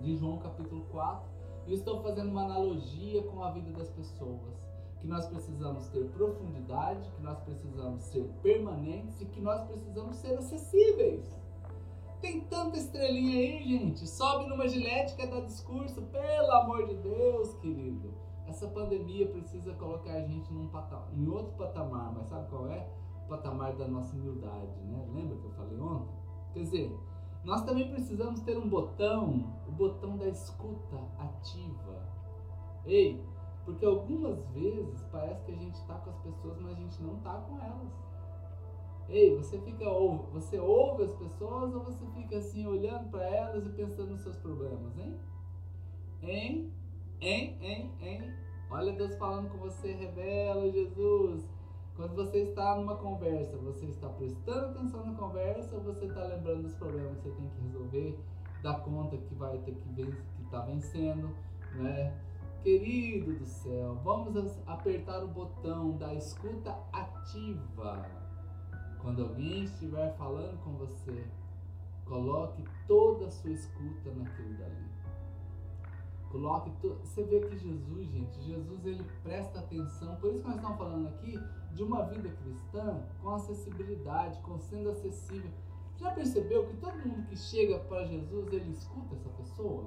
de 0.00 0.14
João 0.14 0.38
capítulo 0.38 0.84
4, 0.92 1.28
e 1.66 1.74
estou 1.74 2.00
fazendo 2.00 2.30
uma 2.30 2.44
analogia 2.44 3.24
com 3.24 3.42
a 3.42 3.50
vida 3.50 3.72
das 3.72 3.90
pessoas. 3.90 4.64
Que 5.00 5.08
nós 5.08 5.26
precisamos 5.26 5.88
ter 5.88 6.08
profundidade, 6.10 7.10
que 7.10 7.22
nós 7.22 7.40
precisamos 7.40 8.02
ser 8.02 8.22
permanentes 8.40 9.20
e 9.20 9.26
que 9.26 9.40
nós 9.40 9.62
precisamos 9.62 10.14
ser 10.14 10.38
acessíveis. 10.38 11.24
Tem 12.20 12.40
tanta 12.42 12.76
estrelinha 12.78 13.38
aí, 13.38 13.62
gente. 13.62 14.06
Sobe 14.06 14.48
numa 14.48 14.64
quer 14.64 15.26
dar 15.28 15.40
discurso. 15.40 16.02
Pelo 16.02 16.52
amor 16.52 16.86
de 16.86 16.94
Deus, 16.96 17.54
querido. 17.54 18.14
Essa 18.46 18.68
pandemia 18.68 19.28
precisa 19.28 19.74
colocar 19.74 20.12
a 20.12 20.22
gente 20.22 20.52
num 20.52 20.68
patamar, 20.68 21.12
em 21.12 21.28
outro 21.28 21.52
patamar, 21.54 22.12
mas 22.14 22.28
sabe 22.28 22.48
qual 22.48 22.68
é? 22.68 22.88
O 23.24 23.28
patamar 23.28 23.74
da 23.74 23.88
nossa 23.88 24.16
humildade, 24.16 24.80
né? 24.84 25.04
Lembra 25.12 25.36
que 25.36 25.44
eu 25.44 25.50
falei 25.50 25.80
ontem? 25.80 26.14
Quer 26.52 26.60
dizer, 26.60 26.96
nós 27.44 27.62
também 27.64 27.90
precisamos 27.90 28.40
ter 28.40 28.56
um 28.56 28.68
botão, 28.68 29.52
o 29.66 29.72
botão 29.72 30.16
da 30.16 30.28
escuta 30.28 30.96
ativa. 31.18 32.06
Ei, 32.84 33.20
porque 33.64 33.84
algumas 33.84 34.46
vezes 34.50 35.02
parece 35.10 35.44
que 35.44 35.52
a 35.52 35.56
gente 35.56 35.74
está 35.74 35.94
com 35.94 36.10
as 36.10 36.18
pessoas, 36.18 36.56
mas 36.60 36.72
a 36.72 36.80
gente 36.80 37.02
não 37.02 37.16
está 37.16 37.34
com 37.34 37.58
elas. 37.58 37.92
Ei, 39.08 39.36
você 39.36 39.58
fica 39.60 39.84
você 40.32 40.58
ouve 40.58 41.04
as 41.04 41.12
pessoas 41.14 41.72
ou 41.74 41.84
você 41.84 42.04
fica 42.14 42.38
assim 42.38 42.66
olhando 42.66 43.08
para 43.10 43.24
elas 43.24 43.64
e 43.64 43.70
pensando 43.70 44.10
nos 44.10 44.22
seus 44.22 44.36
problemas, 44.36 44.98
hein? 44.98 45.16
Hein? 46.22 46.72
Hein? 47.20 47.56
Hein? 47.60 47.90
Hein? 48.00 48.34
Olha 48.68 48.92
Deus 48.92 49.14
falando 49.16 49.48
com 49.50 49.58
você, 49.58 49.92
revela 49.92 50.70
Jesus. 50.70 51.48
Quando 51.94 52.14
você 52.14 52.42
está 52.42 52.76
numa 52.76 52.96
conversa, 52.96 53.56
você 53.58 53.86
está 53.86 54.08
prestando 54.08 54.78
atenção 54.78 55.06
na 55.06 55.14
conversa 55.14 55.76
ou 55.76 55.82
você 55.82 56.06
está 56.06 56.24
lembrando 56.24 56.64
dos 56.64 56.74
problemas 56.74 57.16
que 57.18 57.28
você 57.28 57.36
tem 57.36 57.48
que 57.48 57.60
resolver, 57.62 58.18
da 58.62 58.74
conta 58.80 59.16
que 59.16 59.34
vai 59.34 59.56
ter 59.58 59.74
que 59.76 59.88
ver 59.90 60.14
que 60.36 60.42
está 60.42 60.60
vencendo, 60.62 61.30
né? 61.76 62.12
Querido 62.62 63.34
do 63.34 63.46
céu, 63.46 63.94
vamos 64.02 64.58
apertar 64.66 65.22
o 65.22 65.28
botão 65.28 65.96
da 65.96 66.12
escuta 66.12 66.76
ativa 66.92 68.25
quando 69.00 69.22
alguém 69.22 69.64
estiver 69.64 70.14
falando 70.16 70.62
com 70.64 70.72
você, 70.72 71.26
coloque 72.04 72.64
toda 72.86 73.26
a 73.26 73.30
sua 73.30 73.50
escuta 73.50 74.10
naquilo 74.14 74.54
dali. 74.54 74.96
Coloque 76.30 76.70
to... 76.82 76.96
Você 77.02 77.22
vê 77.22 77.40
que 77.40 77.56
Jesus, 77.56 78.08
gente, 78.08 78.42
Jesus 78.42 78.84
ele 78.84 79.04
presta 79.22 79.60
atenção. 79.60 80.16
Por 80.16 80.32
isso 80.32 80.42
que 80.42 80.48
nós 80.48 80.56
estamos 80.56 80.76
falando 80.76 81.08
aqui 81.08 81.40
de 81.72 81.82
uma 81.82 82.04
vida 82.04 82.28
cristã 82.28 83.02
com 83.22 83.30
acessibilidade, 83.30 84.40
com 84.40 84.58
sendo 84.58 84.90
acessível. 84.90 85.50
Já 85.96 86.10
percebeu 86.10 86.66
que 86.66 86.76
todo 86.76 86.94
mundo 87.06 87.26
que 87.26 87.36
chega 87.36 87.78
para 87.78 88.04
Jesus, 88.04 88.52
ele 88.52 88.70
escuta 88.70 89.14
essa 89.14 89.28
pessoa? 89.30 89.84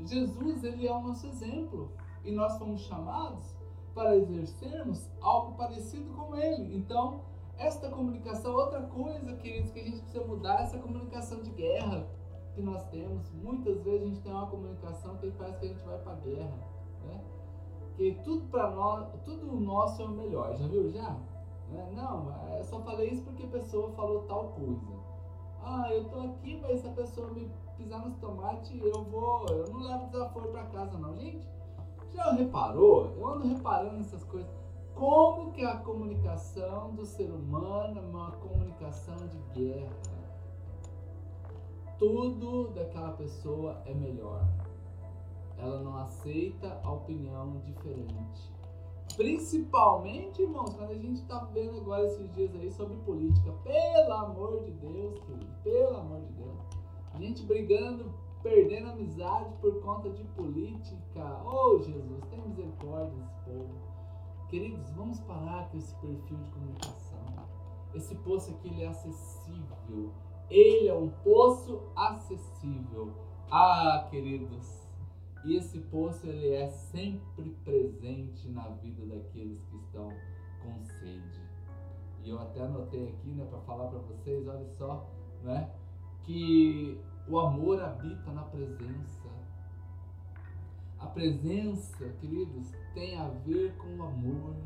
Jesus, 0.00 0.64
ele 0.64 0.86
é 0.86 0.92
o 0.92 1.00
nosso 1.00 1.26
exemplo. 1.26 1.92
E 2.24 2.32
nós 2.32 2.58
fomos 2.58 2.80
chamados 2.80 3.54
para 3.94 4.16
exercermos 4.16 5.08
algo 5.20 5.56
parecido 5.56 6.12
com 6.14 6.34
ele. 6.34 6.76
Então, 6.76 7.20
esta 7.58 7.88
comunicação, 7.88 8.54
outra 8.54 8.82
coisa, 8.82 9.34
queridos, 9.36 9.70
que 9.70 9.80
a 9.80 9.84
gente 9.84 10.00
precisa 10.00 10.24
mudar, 10.24 10.62
essa 10.62 10.78
comunicação 10.78 11.40
de 11.42 11.50
guerra 11.50 12.06
que 12.54 12.62
nós 12.62 12.84
temos. 12.88 13.30
Muitas 13.32 13.82
vezes 13.82 14.02
a 14.02 14.06
gente 14.06 14.20
tem 14.20 14.32
uma 14.32 14.46
comunicação 14.46 15.16
que 15.16 15.30
parece 15.32 15.58
que 15.58 15.66
a 15.66 15.68
gente 15.68 15.84
vai 15.84 15.98
para 15.98 16.14
guerra, 16.14 16.58
né? 17.04 17.20
Que 17.96 18.18
tudo 18.24 18.46
para 18.48 18.70
nós, 18.70 19.08
tudo 19.24 19.46
nosso 19.60 20.02
é 20.02 20.04
o 20.04 20.10
melhor, 20.10 20.54
já 20.56 20.66
viu 20.66 20.90
já? 20.90 21.16
Né? 21.70 21.92
Não, 21.94 22.56
eu 22.56 22.64
só 22.64 22.80
falei 22.80 23.10
isso 23.10 23.22
porque 23.22 23.44
a 23.44 23.48
pessoa 23.48 23.90
falou 23.92 24.22
tal 24.22 24.48
coisa. 24.48 25.04
Ah, 25.62 25.88
eu 25.92 26.04
tô 26.08 26.20
aqui, 26.20 26.58
mas 26.60 26.80
se 26.80 26.88
a 26.88 26.92
pessoa 26.92 27.30
me 27.30 27.50
pisar 27.76 28.00
nos 28.00 28.14
tomates, 28.16 28.70
eu 28.82 29.04
vou, 29.04 29.46
eu 29.48 29.68
não 29.72 29.80
levo 29.80 30.06
desaforo 30.06 30.48
para 30.48 30.64
casa 30.64 30.98
não, 30.98 31.16
gente. 31.16 31.48
Já 32.12 32.32
reparou? 32.32 33.12
Eu 33.16 33.26
ando 33.26 33.48
reparando 33.48 34.00
essas 34.00 34.22
coisas 34.24 34.63
como 34.94 35.52
que 35.52 35.64
a 35.64 35.76
comunicação 35.78 36.94
do 36.94 37.04
ser 37.04 37.30
humano 37.30 37.98
é 37.98 38.02
uma 38.02 38.30
comunicação 38.32 39.16
de 39.28 39.38
guerra. 39.52 39.96
Tudo 41.98 42.68
daquela 42.68 43.12
pessoa 43.12 43.82
é 43.86 43.94
melhor. 43.94 44.46
Ela 45.58 45.80
não 45.80 45.96
aceita 45.96 46.80
a 46.82 46.92
opinião 46.92 47.58
diferente. 47.60 48.52
Principalmente, 49.16 50.42
irmãos, 50.42 50.74
quando 50.74 50.90
a 50.90 50.98
gente 50.98 51.20
está 51.20 51.38
vendo 51.52 51.78
agora 51.78 52.04
esses 52.06 52.32
dias 52.34 52.54
aí 52.56 52.70
sobre 52.70 52.96
política. 52.98 53.52
Pelo 53.62 54.12
amor 54.12 54.64
de 54.64 54.72
Deus, 54.72 55.18
querido. 55.20 55.52
Pelo 55.62 55.96
amor 55.96 56.20
de 56.20 56.32
Deus. 56.32 56.58
A 57.12 57.18
gente 57.18 57.44
brigando, 57.44 58.12
perdendo 58.42 58.90
amizade 58.90 59.54
por 59.60 59.80
conta 59.82 60.10
de 60.10 60.24
política. 60.24 61.40
Oh, 61.44 61.78
Jesus, 61.78 62.24
tem 62.28 62.40
misericórdia 62.40 63.12
desse 63.12 63.34
povo. 63.44 63.93
Queridos, 64.54 64.88
vamos 64.92 65.18
parar 65.22 65.68
com 65.68 65.78
esse 65.78 65.92
perfil 65.96 66.36
de 66.36 66.50
comunicação. 66.52 67.48
Esse 67.92 68.14
poço 68.14 68.52
aqui 68.52 68.68
ele 68.68 68.84
é 68.84 68.86
acessível. 68.86 70.12
Ele 70.48 70.86
é 70.86 70.94
um 70.94 71.10
poço 71.24 71.82
acessível. 71.96 73.12
Ah, 73.50 74.06
queridos, 74.08 74.88
e 75.44 75.56
esse 75.56 75.80
poço 75.80 76.24
ele 76.28 76.50
é 76.50 76.68
sempre 76.68 77.50
presente 77.64 78.48
na 78.48 78.68
vida 78.68 79.04
daqueles 79.04 79.60
que 79.64 79.76
estão 79.76 80.08
com 80.62 80.84
sede. 80.84 81.42
E 82.22 82.30
eu 82.30 82.38
até 82.38 82.62
anotei 82.62 83.08
aqui, 83.08 83.30
né, 83.30 83.44
para 83.46 83.58
falar 83.62 83.88
para 83.88 83.98
vocês, 83.98 84.46
olha 84.46 84.68
só, 84.68 85.04
né, 85.42 85.68
que 86.22 86.96
o 87.26 87.40
amor 87.40 87.82
habita 87.82 88.30
na 88.30 88.44
presença. 88.44 89.28
A 91.04 91.06
presença, 91.08 92.08
queridos, 92.18 92.72
tem 92.94 93.18
a 93.18 93.28
ver 93.28 93.76
com 93.76 93.94
o 93.94 94.02
amor. 94.04 94.56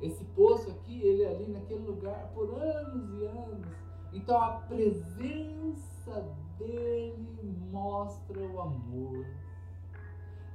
Esse 0.00 0.24
poço 0.24 0.72
aqui, 0.72 1.00
ele 1.00 1.22
é 1.22 1.28
ali 1.28 1.46
naquele 1.52 1.86
lugar 1.86 2.32
por 2.34 2.52
anos 2.52 3.08
e 3.20 3.24
anos. 3.24 3.68
Então 4.12 4.42
a 4.42 4.54
presença 4.66 6.26
dele 6.58 7.56
mostra 7.70 8.40
o 8.40 8.60
amor. 8.60 9.24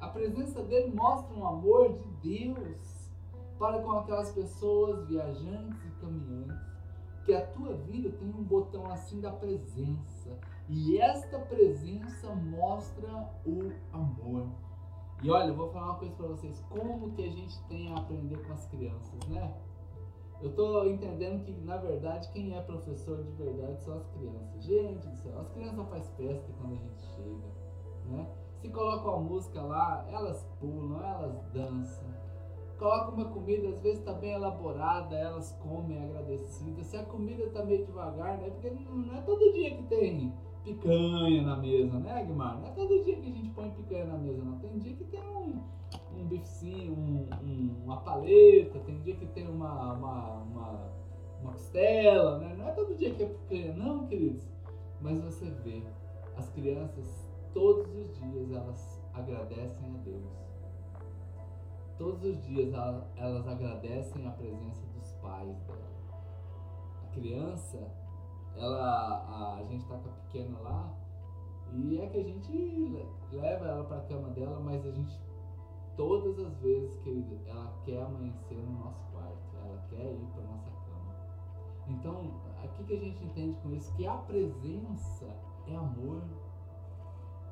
A 0.02 0.10
presença 0.10 0.62
dele 0.62 0.94
mostra 0.94 1.34
um 1.34 1.48
amor 1.48 1.98
de 1.98 2.44
Deus 2.44 3.10
para 3.58 3.82
com 3.82 3.94
aquelas 3.94 4.30
pessoas 4.32 5.08
viajantes 5.08 5.86
e 5.86 6.02
caminhantes. 6.02 6.68
Que 7.24 7.34
a 7.34 7.48
tua 7.48 7.76
vida 7.76 8.10
tem 8.10 8.28
um 8.28 8.44
botão 8.44 8.92
assim 8.92 9.22
da 9.22 9.32
presença. 9.32 10.38
E 10.70 10.98
esta 11.00 11.40
presença 11.40 12.36
mostra 12.36 13.30
o 13.46 13.72
amor. 13.94 14.48
E 15.24 15.32
olha, 15.32 15.48
eu 15.48 15.56
vou 15.56 15.70
falar 15.70 15.92
uma 15.92 15.96
coisa 16.00 16.14
para 16.16 16.28
vocês, 16.28 16.60
como 16.70 17.12
que 17.12 17.24
a 17.24 17.30
gente 17.30 17.58
tem 17.64 17.92
a 17.92 17.98
aprender 17.98 18.38
com 18.46 18.54
as 18.54 18.66
crianças, 18.68 19.28
né? 19.30 19.56
Eu 20.42 20.54
tô 20.54 20.86
entendendo 20.86 21.44
que, 21.44 21.52
na 21.62 21.78
verdade, 21.78 22.30
quem 22.32 22.56
é 22.56 22.62
professor 22.62 23.24
de 23.24 23.32
verdade 23.32 23.82
são 23.82 23.98
as 23.98 24.06
crianças. 24.08 24.64
Gente 24.64 25.08
do 25.08 25.16
céu, 25.16 25.40
as 25.40 25.50
crianças 25.50 25.90
fazem 25.90 26.16
festa 26.16 26.54
quando 26.60 26.74
a 26.74 26.76
gente 26.76 27.02
chega, 27.16 27.48
né? 28.06 28.30
Se 28.60 28.70
coloca 28.70 29.10
uma 29.10 29.20
música 29.20 29.62
lá, 29.62 30.06
elas 30.10 30.44
pulam, 30.60 31.02
elas 31.04 31.42
dançam. 31.54 32.08
Coloca 32.78 33.12
uma 33.12 33.26
comida, 33.26 33.70
às 33.70 33.82
vezes 33.82 34.00
está 34.00 34.14
bem 34.14 34.34
elaborada, 34.34 35.16
elas 35.16 35.52
comem 35.64 36.04
agradecidas. 36.04 36.86
Se 36.86 36.98
a 36.98 37.06
comida 37.06 37.44
está 37.44 37.66
meio 37.66 37.86
devagar, 37.88 38.38
né? 38.38 38.52
Porque 38.52 38.70
não 38.70 39.16
é 39.16 39.22
todo 39.22 39.54
dia 39.54 39.76
que 39.76 39.84
tem 39.84 40.32
picanha 40.74 41.42
na 41.44 41.56
mesa, 41.58 42.00
né, 42.00 42.26
Guimar? 42.26 42.60
Não 42.60 42.68
é 42.68 42.72
todo 42.72 43.04
dia 43.04 43.16
que 43.16 43.30
a 43.30 43.34
gente 43.34 43.50
põe 43.50 43.70
picanha 43.72 44.06
na 44.06 44.18
mesa, 44.18 44.44
não. 44.44 44.60
Tem 44.60 44.78
dia 44.78 44.94
que 44.94 45.04
tem 45.06 45.22
um, 45.22 45.64
um 46.18 46.26
bifinho, 46.26 46.94
um, 46.94 47.28
um, 47.44 47.84
uma 47.86 48.02
paleta, 48.02 48.80
tem 48.80 49.00
dia 49.02 49.16
que 49.16 49.26
tem 49.28 49.48
uma, 49.48 49.94
uma, 49.94 50.34
uma, 50.44 50.92
uma 51.42 51.52
costela, 51.54 52.40
né? 52.40 52.56
Não 52.58 52.68
é 52.68 52.72
todo 52.72 52.96
dia 52.96 53.14
que 53.14 53.24
é 53.24 53.28
picanha, 53.28 53.74
não, 53.74 54.08
queridos. 54.08 54.44
Mas 55.00 55.22
você 55.22 55.46
vê, 55.64 55.84
as 56.36 56.50
crianças, 56.50 57.30
todos 57.54 57.88
os 57.96 58.14
dias, 58.18 58.52
elas 58.52 59.02
agradecem 59.14 59.90
a 59.94 59.98
Deus. 60.04 60.48
Todos 61.98 62.24
os 62.24 62.46
dias 62.46 62.72
elas 63.16 63.48
agradecem 63.48 64.28
a 64.28 64.32
presença 64.32 64.86
dos 64.96 65.12
pais 65.14 65.58
dela. 65.62 65.98
A 67.04 67.08
criança, 67.16 67.80
ela, 68.58 69.26
a, 69.30 69.58
a 69.60 69.64
gente 69.66 69.86
tá 69.86 69.98
com 69.98 70.10
a 70.10 70.14
pequena 70.14 70.60
lá, 70.60 70.94
e 71.74 72.00
é 72.00 72.08
que 72.08 72.18
a 72.18 72.24
gente 72.24 73.08
leva 73.32 73.66
ela 73.68 73.84
para 73.84 74.02
cama 74.02 74.30
dela, 74.30 74.60
mas 74.60 74.86
a 74.86 74.92
gente 74.92 75.20
todas 75.98 76.38
as 76.40 76.56
vezes, 76.60 76.96
querida, 77.00 77.36
ela 77.48 77.74
quer 77.84 78.04
amanhecer 78.04 78.58
no 78.58 78.80
nosso 78.80 79.04
quarto, 79.12 79.58
ela 79.58 79.84
quer 79.90 80.14
ir 80.14 80.28
para 80.34 80.44
nossa 80.44 80.70
cama. 80.70 81.16
Então, 81.88 82.40
aqui 82.64 82.84
que 82.84 82.94
a 82.94 83.00
gente 83.00 83.24
entende 83.24 83.58
com 83.62 83.74
isso 83.74 83.94
que 83.96 84.06
a 84.06 84.16
presença 84.16 85.26
é 85.68 85.76
amor. 85.76 86.22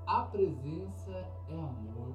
A 0.06 0.22
presença 0.22 1.12
é 1.50 1.60
amor. 1.60 2.14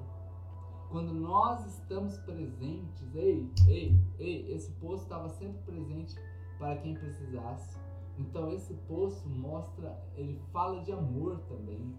Quando 0.89 1.13
nós 1.13 1.65
estamos 1.65 2.17
presentes, 2.19 3.15
ei, 3.15 3.49
ei, 3.67 3.97
ei, 4.17 4.51
esse 4.53 4.71
poço 4.73 5.03
estava 5.03 5.29
sempre 5.29 5.61
presente 5.63 6.15
para 6.57 6.77
quem 6.77 6.95
precisasse. 6.95 7.77
Então 8.21 8.51
esse 8.51 8.73
poço 8.87 9.27
mostra, 9.27 9.97
ele 10.15 10.39
fala 10.53 10.81
de 10.81 10.91
amor 10.91 11.39
também. 11.49 11.95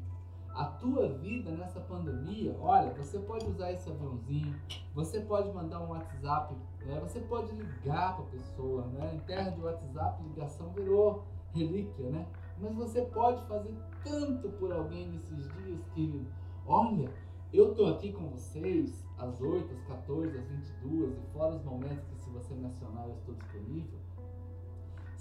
A 0.55 0.67
tua 0.67 1.09
vida 1.09 1.50
nessa 1.50 1.81
pandemia, 1.81 2.55
olha, 2.61 2.93
você 2.93 3.19
pode 3.19 3.47
usar 3.47 3.73
esse 3.73 3.91
aviãozinho, 3.91 4.55
você 4.95 5.21
pode 5.21 5.50
mandar 5.52 5.81
um 5.81 5.88
WhatsApp, 5.88 6.55
né? 6.85 7.00
você 7.00 7.21
pode 7.21 7.52
ligar 7.55 8.17
para 8.17 8.25
a 8.25 8.29
pessoa, 8.29 8.87
né? 8.88 9.14
Em 9.14 9.21
terra 9.21 9.50
de 9.50 9.61
WhatsApp, 9.62 10.23
ligação 10.25 10.71
virou 10.75 11.25
relíquia, 11.55 12.11
né? 12.11 12.26
Mas 12.61 12.75
você 12.75 13.00
pode 13.00 13.43
fazer 13.47 13.75
tanto 14.05 14.50
por 14.50 14.73
alguém 14.73 15.09
nesses 15.09 15.49
dias, 15.55 15.83
querido. 15.95 16.31
Olha, 16.67 17.11
eu 17.50 17.75
tô 17.75 17.87
aqui 17.87 18.12
com 18.12 18.29
vocês 18.29 19.07
às 19.17 19.41
8, 19.41 19.73
às 19.73 19.83
14, 19.85 20.37
às 20.37 20.49
22 20.49 21.17
e 21.17 21.33
fora 21.33 21.55
os 21.55 21.64
momentos 21.64 22.05
que 22.05 22.17
se 22.17 22.31
você 22.31 22.55
mencionar 22.55 23.09
eu 23.09 23.14
estou 23.14 23.35
disponível 23.35 24.01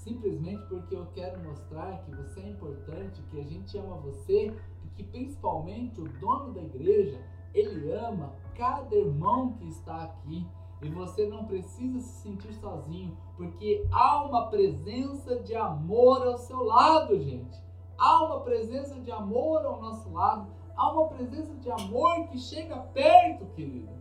simplesmente 0.03 0.63
porque 0.67 0.96
eu 0.96 1.05
quero 1.13 1.41
mostrar 1.43 2.04
que 2.04 2.12
você 2.15 2.41
é 2.41 2.49
importante, 2.49 3.21
que 3.30 3.39
a 3.39 3.43
gente 3.43 3.78
ama 3.78 3.97
você 3.97 4.54
e 4.86 4.88
que 4.95 5.04
principalmente 5.04 6.02
o 6.02 6.08
dono 6.19 6.54
da 6.54 6.62
igreja, 6.62 7.19
ele 7.54 7.91
ama 7.91 8.34
cada 8.56 8.95
irmão 8.95 9.54
que 9.54 9.67
está 9.67 10.04
aqui. 10.04 10.47
E 10.82 10.89
você 10.89 11.28
não 11.28 11.45
precisa 11.45 11.99
se 11.99 12.23
sentir 12.23 12.54
sozinho, 12.56 13.15
porque 13.38 13.88
há 13.91 14.23
uma 14.25 14.47
presença 14.47 15.39
de 15.39 15.56
amor 15.56 16.25
ao 16.25 16.38
seu 16.39 16.63
lado, 16.63 17.19
gente. 17.21 17.62
Há 17.99 18.25
uma 18.25 18.39
presença 18.39 18.99
de 18.99 19.12
amor 19.12 19.63
ao 19.63 19.80
nosso 19.80 20.12
lado. 20.12 20.52
Há 20.75 20.91
uma 20.91 21.08
presença 21.10 21.54
de 21.54 21.69
amor 21.69 22.28
que 22.30 22.39
chega 22.39 22.78
perto, 22.78 23.45
querido. 23.54 23.91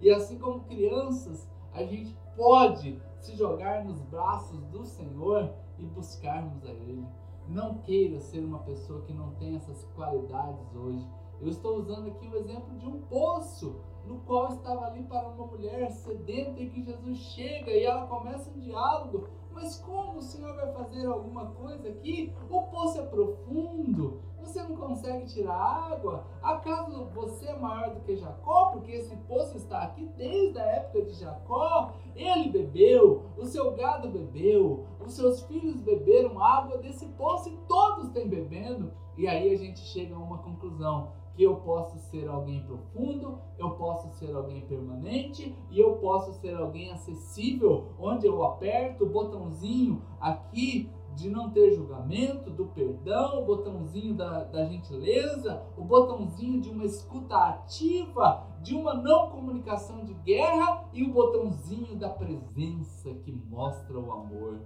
E 0.00 0.08
assim 0.08 0.38
como 0.38 0.60
crianças, 0.60 1.50
a 1.72 1.82
gente 1.82 2.16
pode 2.36 3.02
se 3.20 3.36
jogar 3.36 3.84
nos 3.84 4.00
braços 4.02 4.64
do 4.66 4.84
Senhor 4.84 5.52
e 5.78 5.84
buscarmos 5.84 6.64
a 6.64 6.70
Ele. 6.70 7.06
Não 7.48 7.78
queira 7.78 8.20
ser 8.20 8.40
uma 8.40 8.58
pessoa 8.60 9.02
que 9.02 9.12
não 9.12 9.30
tem 9.34 9.56
essas 9.56 9.84
qualidades 9.94 10.74
hoje. 10.74 11.06
Eu 11.40 11.48
estou 11.48 11.76
usando 11.78 12.08
aqui 12.08 12.26
o 12.28 12.36
exemplo 12.36 12.76
de 12.78 12.86
um 12.86 13.00
poço 13.02 13.76
no 14.06 14.18
qual 14.20 14.48
estava 14.48 14.86
ali 14.86 15.02
para 15.02 15.28
uma 15.28 15.46
mulher 15.46 15.90
sedenta 15.90 16.60
e 16.60 16.70
que 16.70 16.82
Jesus 16.82 17.18
chega 17.18 17.70
e 17.70 17.84
ela 17.84 18.06
começa 18.06 18.50
um 18.50 18.58
diálogo. 18.58 19.28
Mas 19.52 19.78
como 19.78 20.18
o 20.18 20.22
Senhor 20.22 20.54
vai 20.54 20.72
fazer 20.72 21.06
alguma 21.06 21.46
coisa 21.46 21.88
aqui? 21.88 22.32
O 22.50 22.62
poço 22.64 22.98
é 22.98 23.06
profundo, 23.06 24.20
você 24.46 24.62
não 24.62 24.76
consegue 24.76 25.26
tirar 25.26 25.56
água? 25.56 26.24
Acaso 26.42 27.06
você 27.06 27.46
é 27.46 27.58
maior 27.58 27.94
do 27.94 28.00
que 28.02 28.16
Jacó? 28.16 28.70
Porque 28.72 28.92
esse 28.92 29.16
poço 29.16 29.56
está 29.56 29.82
aqui 29.82 30.06
desde 30.16 30.58
a 30.58 30.66
época 30.66 31.02
de 31.02 31.14
Jacó. 31.14 31.92
Ele 32.14 32.50
bebeu, 32.50 33.24
o 33.36 33.44
seu 33.44 33.74
gado 33.74 34.08
bebeu, 34.08 34.86
os 35.04 35.14
seus 35.14 35.42
filhos 35.42 35.80
beberam 35.80 36.42
água 36.42 36.78
desse 36.78 37.06
poço 37.06 37.48
e 37.48 37.56
todos 37.66 38.10
têm 38.10 38.28
bebendo. 38.28 38.92
E 39.16 39.26
aí 39.26 39.52
a 39.52 39.56
gente 39.56 39.80
chega 39.80 40.14
a 40.14 40.18
uma 40.18 40.38
conclusão 40.38 41.12
que 41.36 41.42
eu 41.42 41.56
posso 41.56 41.98
ser 41.98 42.26
alguém 42.28 42.62
profundo, 42.62 43.38
eu 43.58 43.72
posso 43.72 44.10
ser 44.12 44.34
alguém 44.34 44.62
permanente 44.62 45.54
e 45.70 45.78
eu 45.78 45.96
posso 45.96 46.32
ser 46.40 46.56
alguém 46.56 46.90
acessível, 46.90 47.88
onde 48.00 48.26
eu 48.26 48.42
aperto 48.42 49.04
o 49.04 49.10
botãozinho 49.10 50.02
aqui 50.18 50.90
de 51.14 51.28
não 51.28 51.50
ter 51.50 51.72
julgamento, 51.72 52.50
do 52.50 52.66
perdão, 52.66 53.42
o 53.42 53.44
botãozinho 53.44 54.14
da, 54.14 54.44
da 54.44 54.64
gentileza, 54.64 55.62
o 55.76 55.84
botãozinho 55.84 56.60
de 56.60 56.70
uma 56.70 56.84
escuta 56.84 57.36
ativa, 57.36 58.46
de 58.62 58.74
uma 58.74 58.94
não 58.94 59.30
comunicação 59.30 60.04
de 60.04 60.14
guerra 60.14 60.88
e 60.92 61.04
o 61.04 61.12
botãozinho 61.12 61.96
da 61.96 62.08
presença 62.08 63.14
que 63.14 63.32
mostra 63.32 63.98
o 63.98 64.10
amor. 64.10 64.60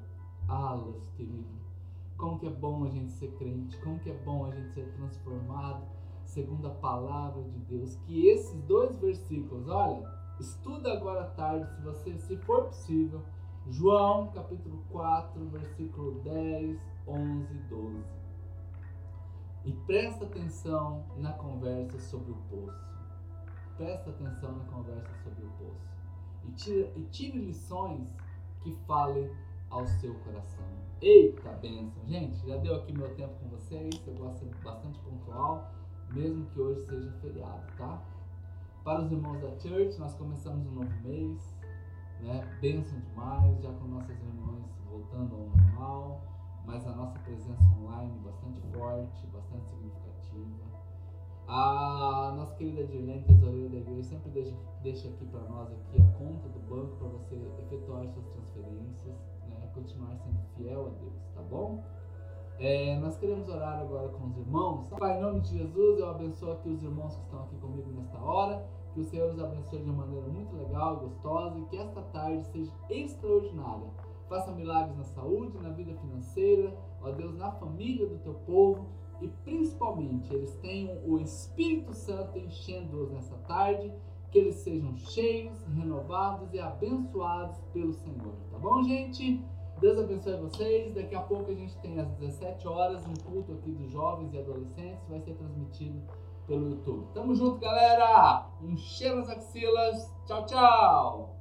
Alas, 0.48 1.09
querido, 1.16 1.46
como 2.16 2.38
que 2.38 2.46
é 2.46 2.50
bom 2.50 2.85
a 2.85 2.88
gente 2.88 3.12
ser 3.12 3.28
crente, 3.37 3.80
como 3.80 4.00
que 4.00 4.11
é 4.11 4.14
bom 4.24 4.44
a 4.44 4.50
gente 4.50 4.72
ser 4.72 4.92
transformado 4.94 5.99
segundo 6.30 6.66
a 6.66 6.70
palavra 6.70 7.42
de 7.42 7.58
Deus. 7.60 7.96
Que 8.06 8.28
esses 8.28 8.62
dois 8.62 8.96
versículos, 8.96 9.68
olha, 9.68 10.08
estuda 10.38 10.92
agora 10.92 11.22
à 11.22 11.30
tarde, 11.30 11.70
se 11.74 11.82
você, 11.82 12.18
se 12.18 12.36
for 12.38 12.64
possível 12.64 13.22
João 13.68 14.28
capítulo 14.32 14.82
4, 14.90 15.44
versículo 15.50 16.20
10, 16.22 16.80
11 17.06 17.54
e 17.54 17.58
12. 17.68 18.04
E 19.64 19.72
presta 19.86 20.24
atenção 20.24 21.04
na 21.18 21.32
conversa 21.34 21.98
sobre 22.00 22.32
o 22.32 22.36
poço. 22.48 22.90
Presta 23.76 24.10
atenção 24.10 24.56
na 24.56 24.64
conversa 24.64 25.12
sobre 25.22 25.44
o 25.44 25.50
poço. 25.50 25.90
E 26.48 26.52
tire, 26.52 26.92
e 26.96 27.02
tire 27.10 27.38
lições 27.38 28.16
que 28.62 28.74
falem 28.86 29.30
ao 29.68 29.86
seu 29.86 30.14
coração. 30.20 30.64
Eita 31.00 31.50
benção! 31.52 32.04
Gente, 32.06 32.46
já 32.46 32.56
deu 32.56 32.76
aqui 32.76 32.92
meu 32.92 33.14
tempo 33.14 33.34
com 33.40 33.48
vocês. 33.50 34.02
Eu 34.06 34.14
gosto 34.14 34.44
bastante 34.64 34.98
pontual, 35.00 35.70
mesmo 36.12 36.46
que 36.46 36.60
hoje 36.60 36.80
seja 36.86 37.10
feriado, 37.20 37.66
tá? 37.76 38.02
Para 38.84 39.02
os 39.02 39.12
irmãos 39.12 39.40
da 39.40 39.50
Church, 39.58 39.98
nós 39.98 40.14
começamos 40.14 40.66
um 40.66 40.72
novo 40.72 40.92
mês 41.02 41.60
né? 42.22 42.58
Bênção 42.60 42.98
demais, 43.00 43.60
já 43.62 43.72
com 43.72 43.86
nossas 43.86 44.16
reuniões 44.18 44.64
voltando 44.88 45.34
ao 45.34 45.42
normal, 45.48 46.20
mas 46.66 46.86
a 46.86 46.92
nossa 46.92 47.18
presença 47.20 47.62
online 47.80 48.12
bastante 48.24 48.60
forte, 48.72 49.26
bastante 49.28 49.66
significativa. 49.68 50.80
A 51.48 52.32
nossa 52.36 52.54
querida 52.54 52.84
Dirlene, 52.84 53.24
tesoureira 53.24 53.68
da 53.70 53.76
igreja, 53.78 54.02
sempre 54.04 54.30
deixa, 54.30 54.54
deixa 54.82 55.08
aqui 55.08 55.24
para 55.26 55.40
nós 55.40 55.68
aqui 55.72 56.00
a 56.00 56.18
conta 56.18 56.48
do 56.48 56.60
banco 56.60 56.96
para 56.96 57.08
você 57.08 57.34
efetuar 57.58 58.06
suas 58.08 58.26
transferências, 58.26 59.16
né? 59.48 59.68
continuar 59.74 60.16
sendo 60.16 60.38
fiel 60.56 60.86
a 60.86 60.90
Deus, 60.90 61.14
tá 61.34 61.42
bom? 61.42 61.82
É, 62.62 62.94
nós 62.98 63.16
queremos 63.16 63.48
orar 63.48 63.78
agora 63.80 64.10
com 64.10 64.26
os 64.26 64.36
irmãos. 64.36 64.86
Pai, 64.90 65.16
em 65.16 65.22
nome 65.22 65.40
de 65.40 65.56
Jesus, 65.56 65.98
eu 65.98 66.10
abençoo 66.10 66.52
aqui 66.52 66.68
os 66.68 66.82
irmãos 66.82 67.16
que 67.16 67.22
estão 67.22 67.40
aqui 67.44 67.56
comigo 67.56 67.90
nesta 67.90 68.18
hora. 68.18 68.68
Que 68.92 69.00
o 69.00 69.04
Senhor 69.04 69.32
os 69.32 69.40
abençoe 69.40 69.78
de 69.78 69.88
uma 69.88 70.04
maneira 70.04 70.28
muito 70.28 70.54
legal, 70.54 70.98
gostosa 70.98 71.58
e 71.58 71.64
que 71.64 71.78
esta 71.78 72.02
tarde 72.02 72.44
seja 72.48 72.70
extraordinária. 72.90 73.88
Faça 74.28 74.52
milagres 74.52 74.94
na 74.94 75.04
saúde, 75.04 75.56
na 75.58 75.70
vida 75.70 75.94
financeira, 75.94 76.76
ó 77.00 77.10
Deus, 77.10 77.34
na 77.34 77.50
família 77.52 78.06
do 78.06 78.18
teu 78.18 78.34
povo. 78.34 78.86
e 79.22 79.28
principalmente 79.44 80.32
eles 80.32 80.54
tenham 80.56 80.98
o 81.06 81.18
Espírito 81.18 81.94
Santo 81.94 82.38
enchendo-os 82.38 83.10
nessa 83.10 83.36
tarde, 83.46 83.92
que 84.30 84.38
eles 84.38 84.56
sejam 84.56 84.96
cheios, 84.96 85.62
renovados 85.74 86.52
e 86.54 86.58
abençoados 86.58 87.58
pelo 87.72 87.92
Senhor. 87.92 88.34
Tá 88.50 88.58
bom, 88.58 88.82
gente? 88.82 89.44
Deus 89.80 89.98
abençoe 89.98 90.36
vocês. 90.36 90.94
Daqui 90.94 91.14
a 91.14 91.20
pouco 91.20 91.50
a 91.50 91.54
gente 91.54 91.76
tem 91.78 91.98
às 91.98 92.08
17 92.18 92.68
horas 92.68 93.02
um 93.06 93.14
culto 93.14 93.52
aqui 93.52 93.70
dos 93.72 93.90
jovens 93.90 94.32
e 94.34 94.38
adolescentes, 94.38 95.08
vai 95.08 95.20
ser 95.20 95.34
transmitido 95.34 96.02
pelo 96.46 96.68
YouTube. 96.68 97.06
Tamo 97.14 97.34
junto, 97.34 97.58
galera! 97.60 98.46
Um 98.62 98.76
cheiro 98.76 99.16
nas 99.16 99.30
axilas. 99.30 100.14
Tchau, 100.26 100.46
tchau! 100.46 101.39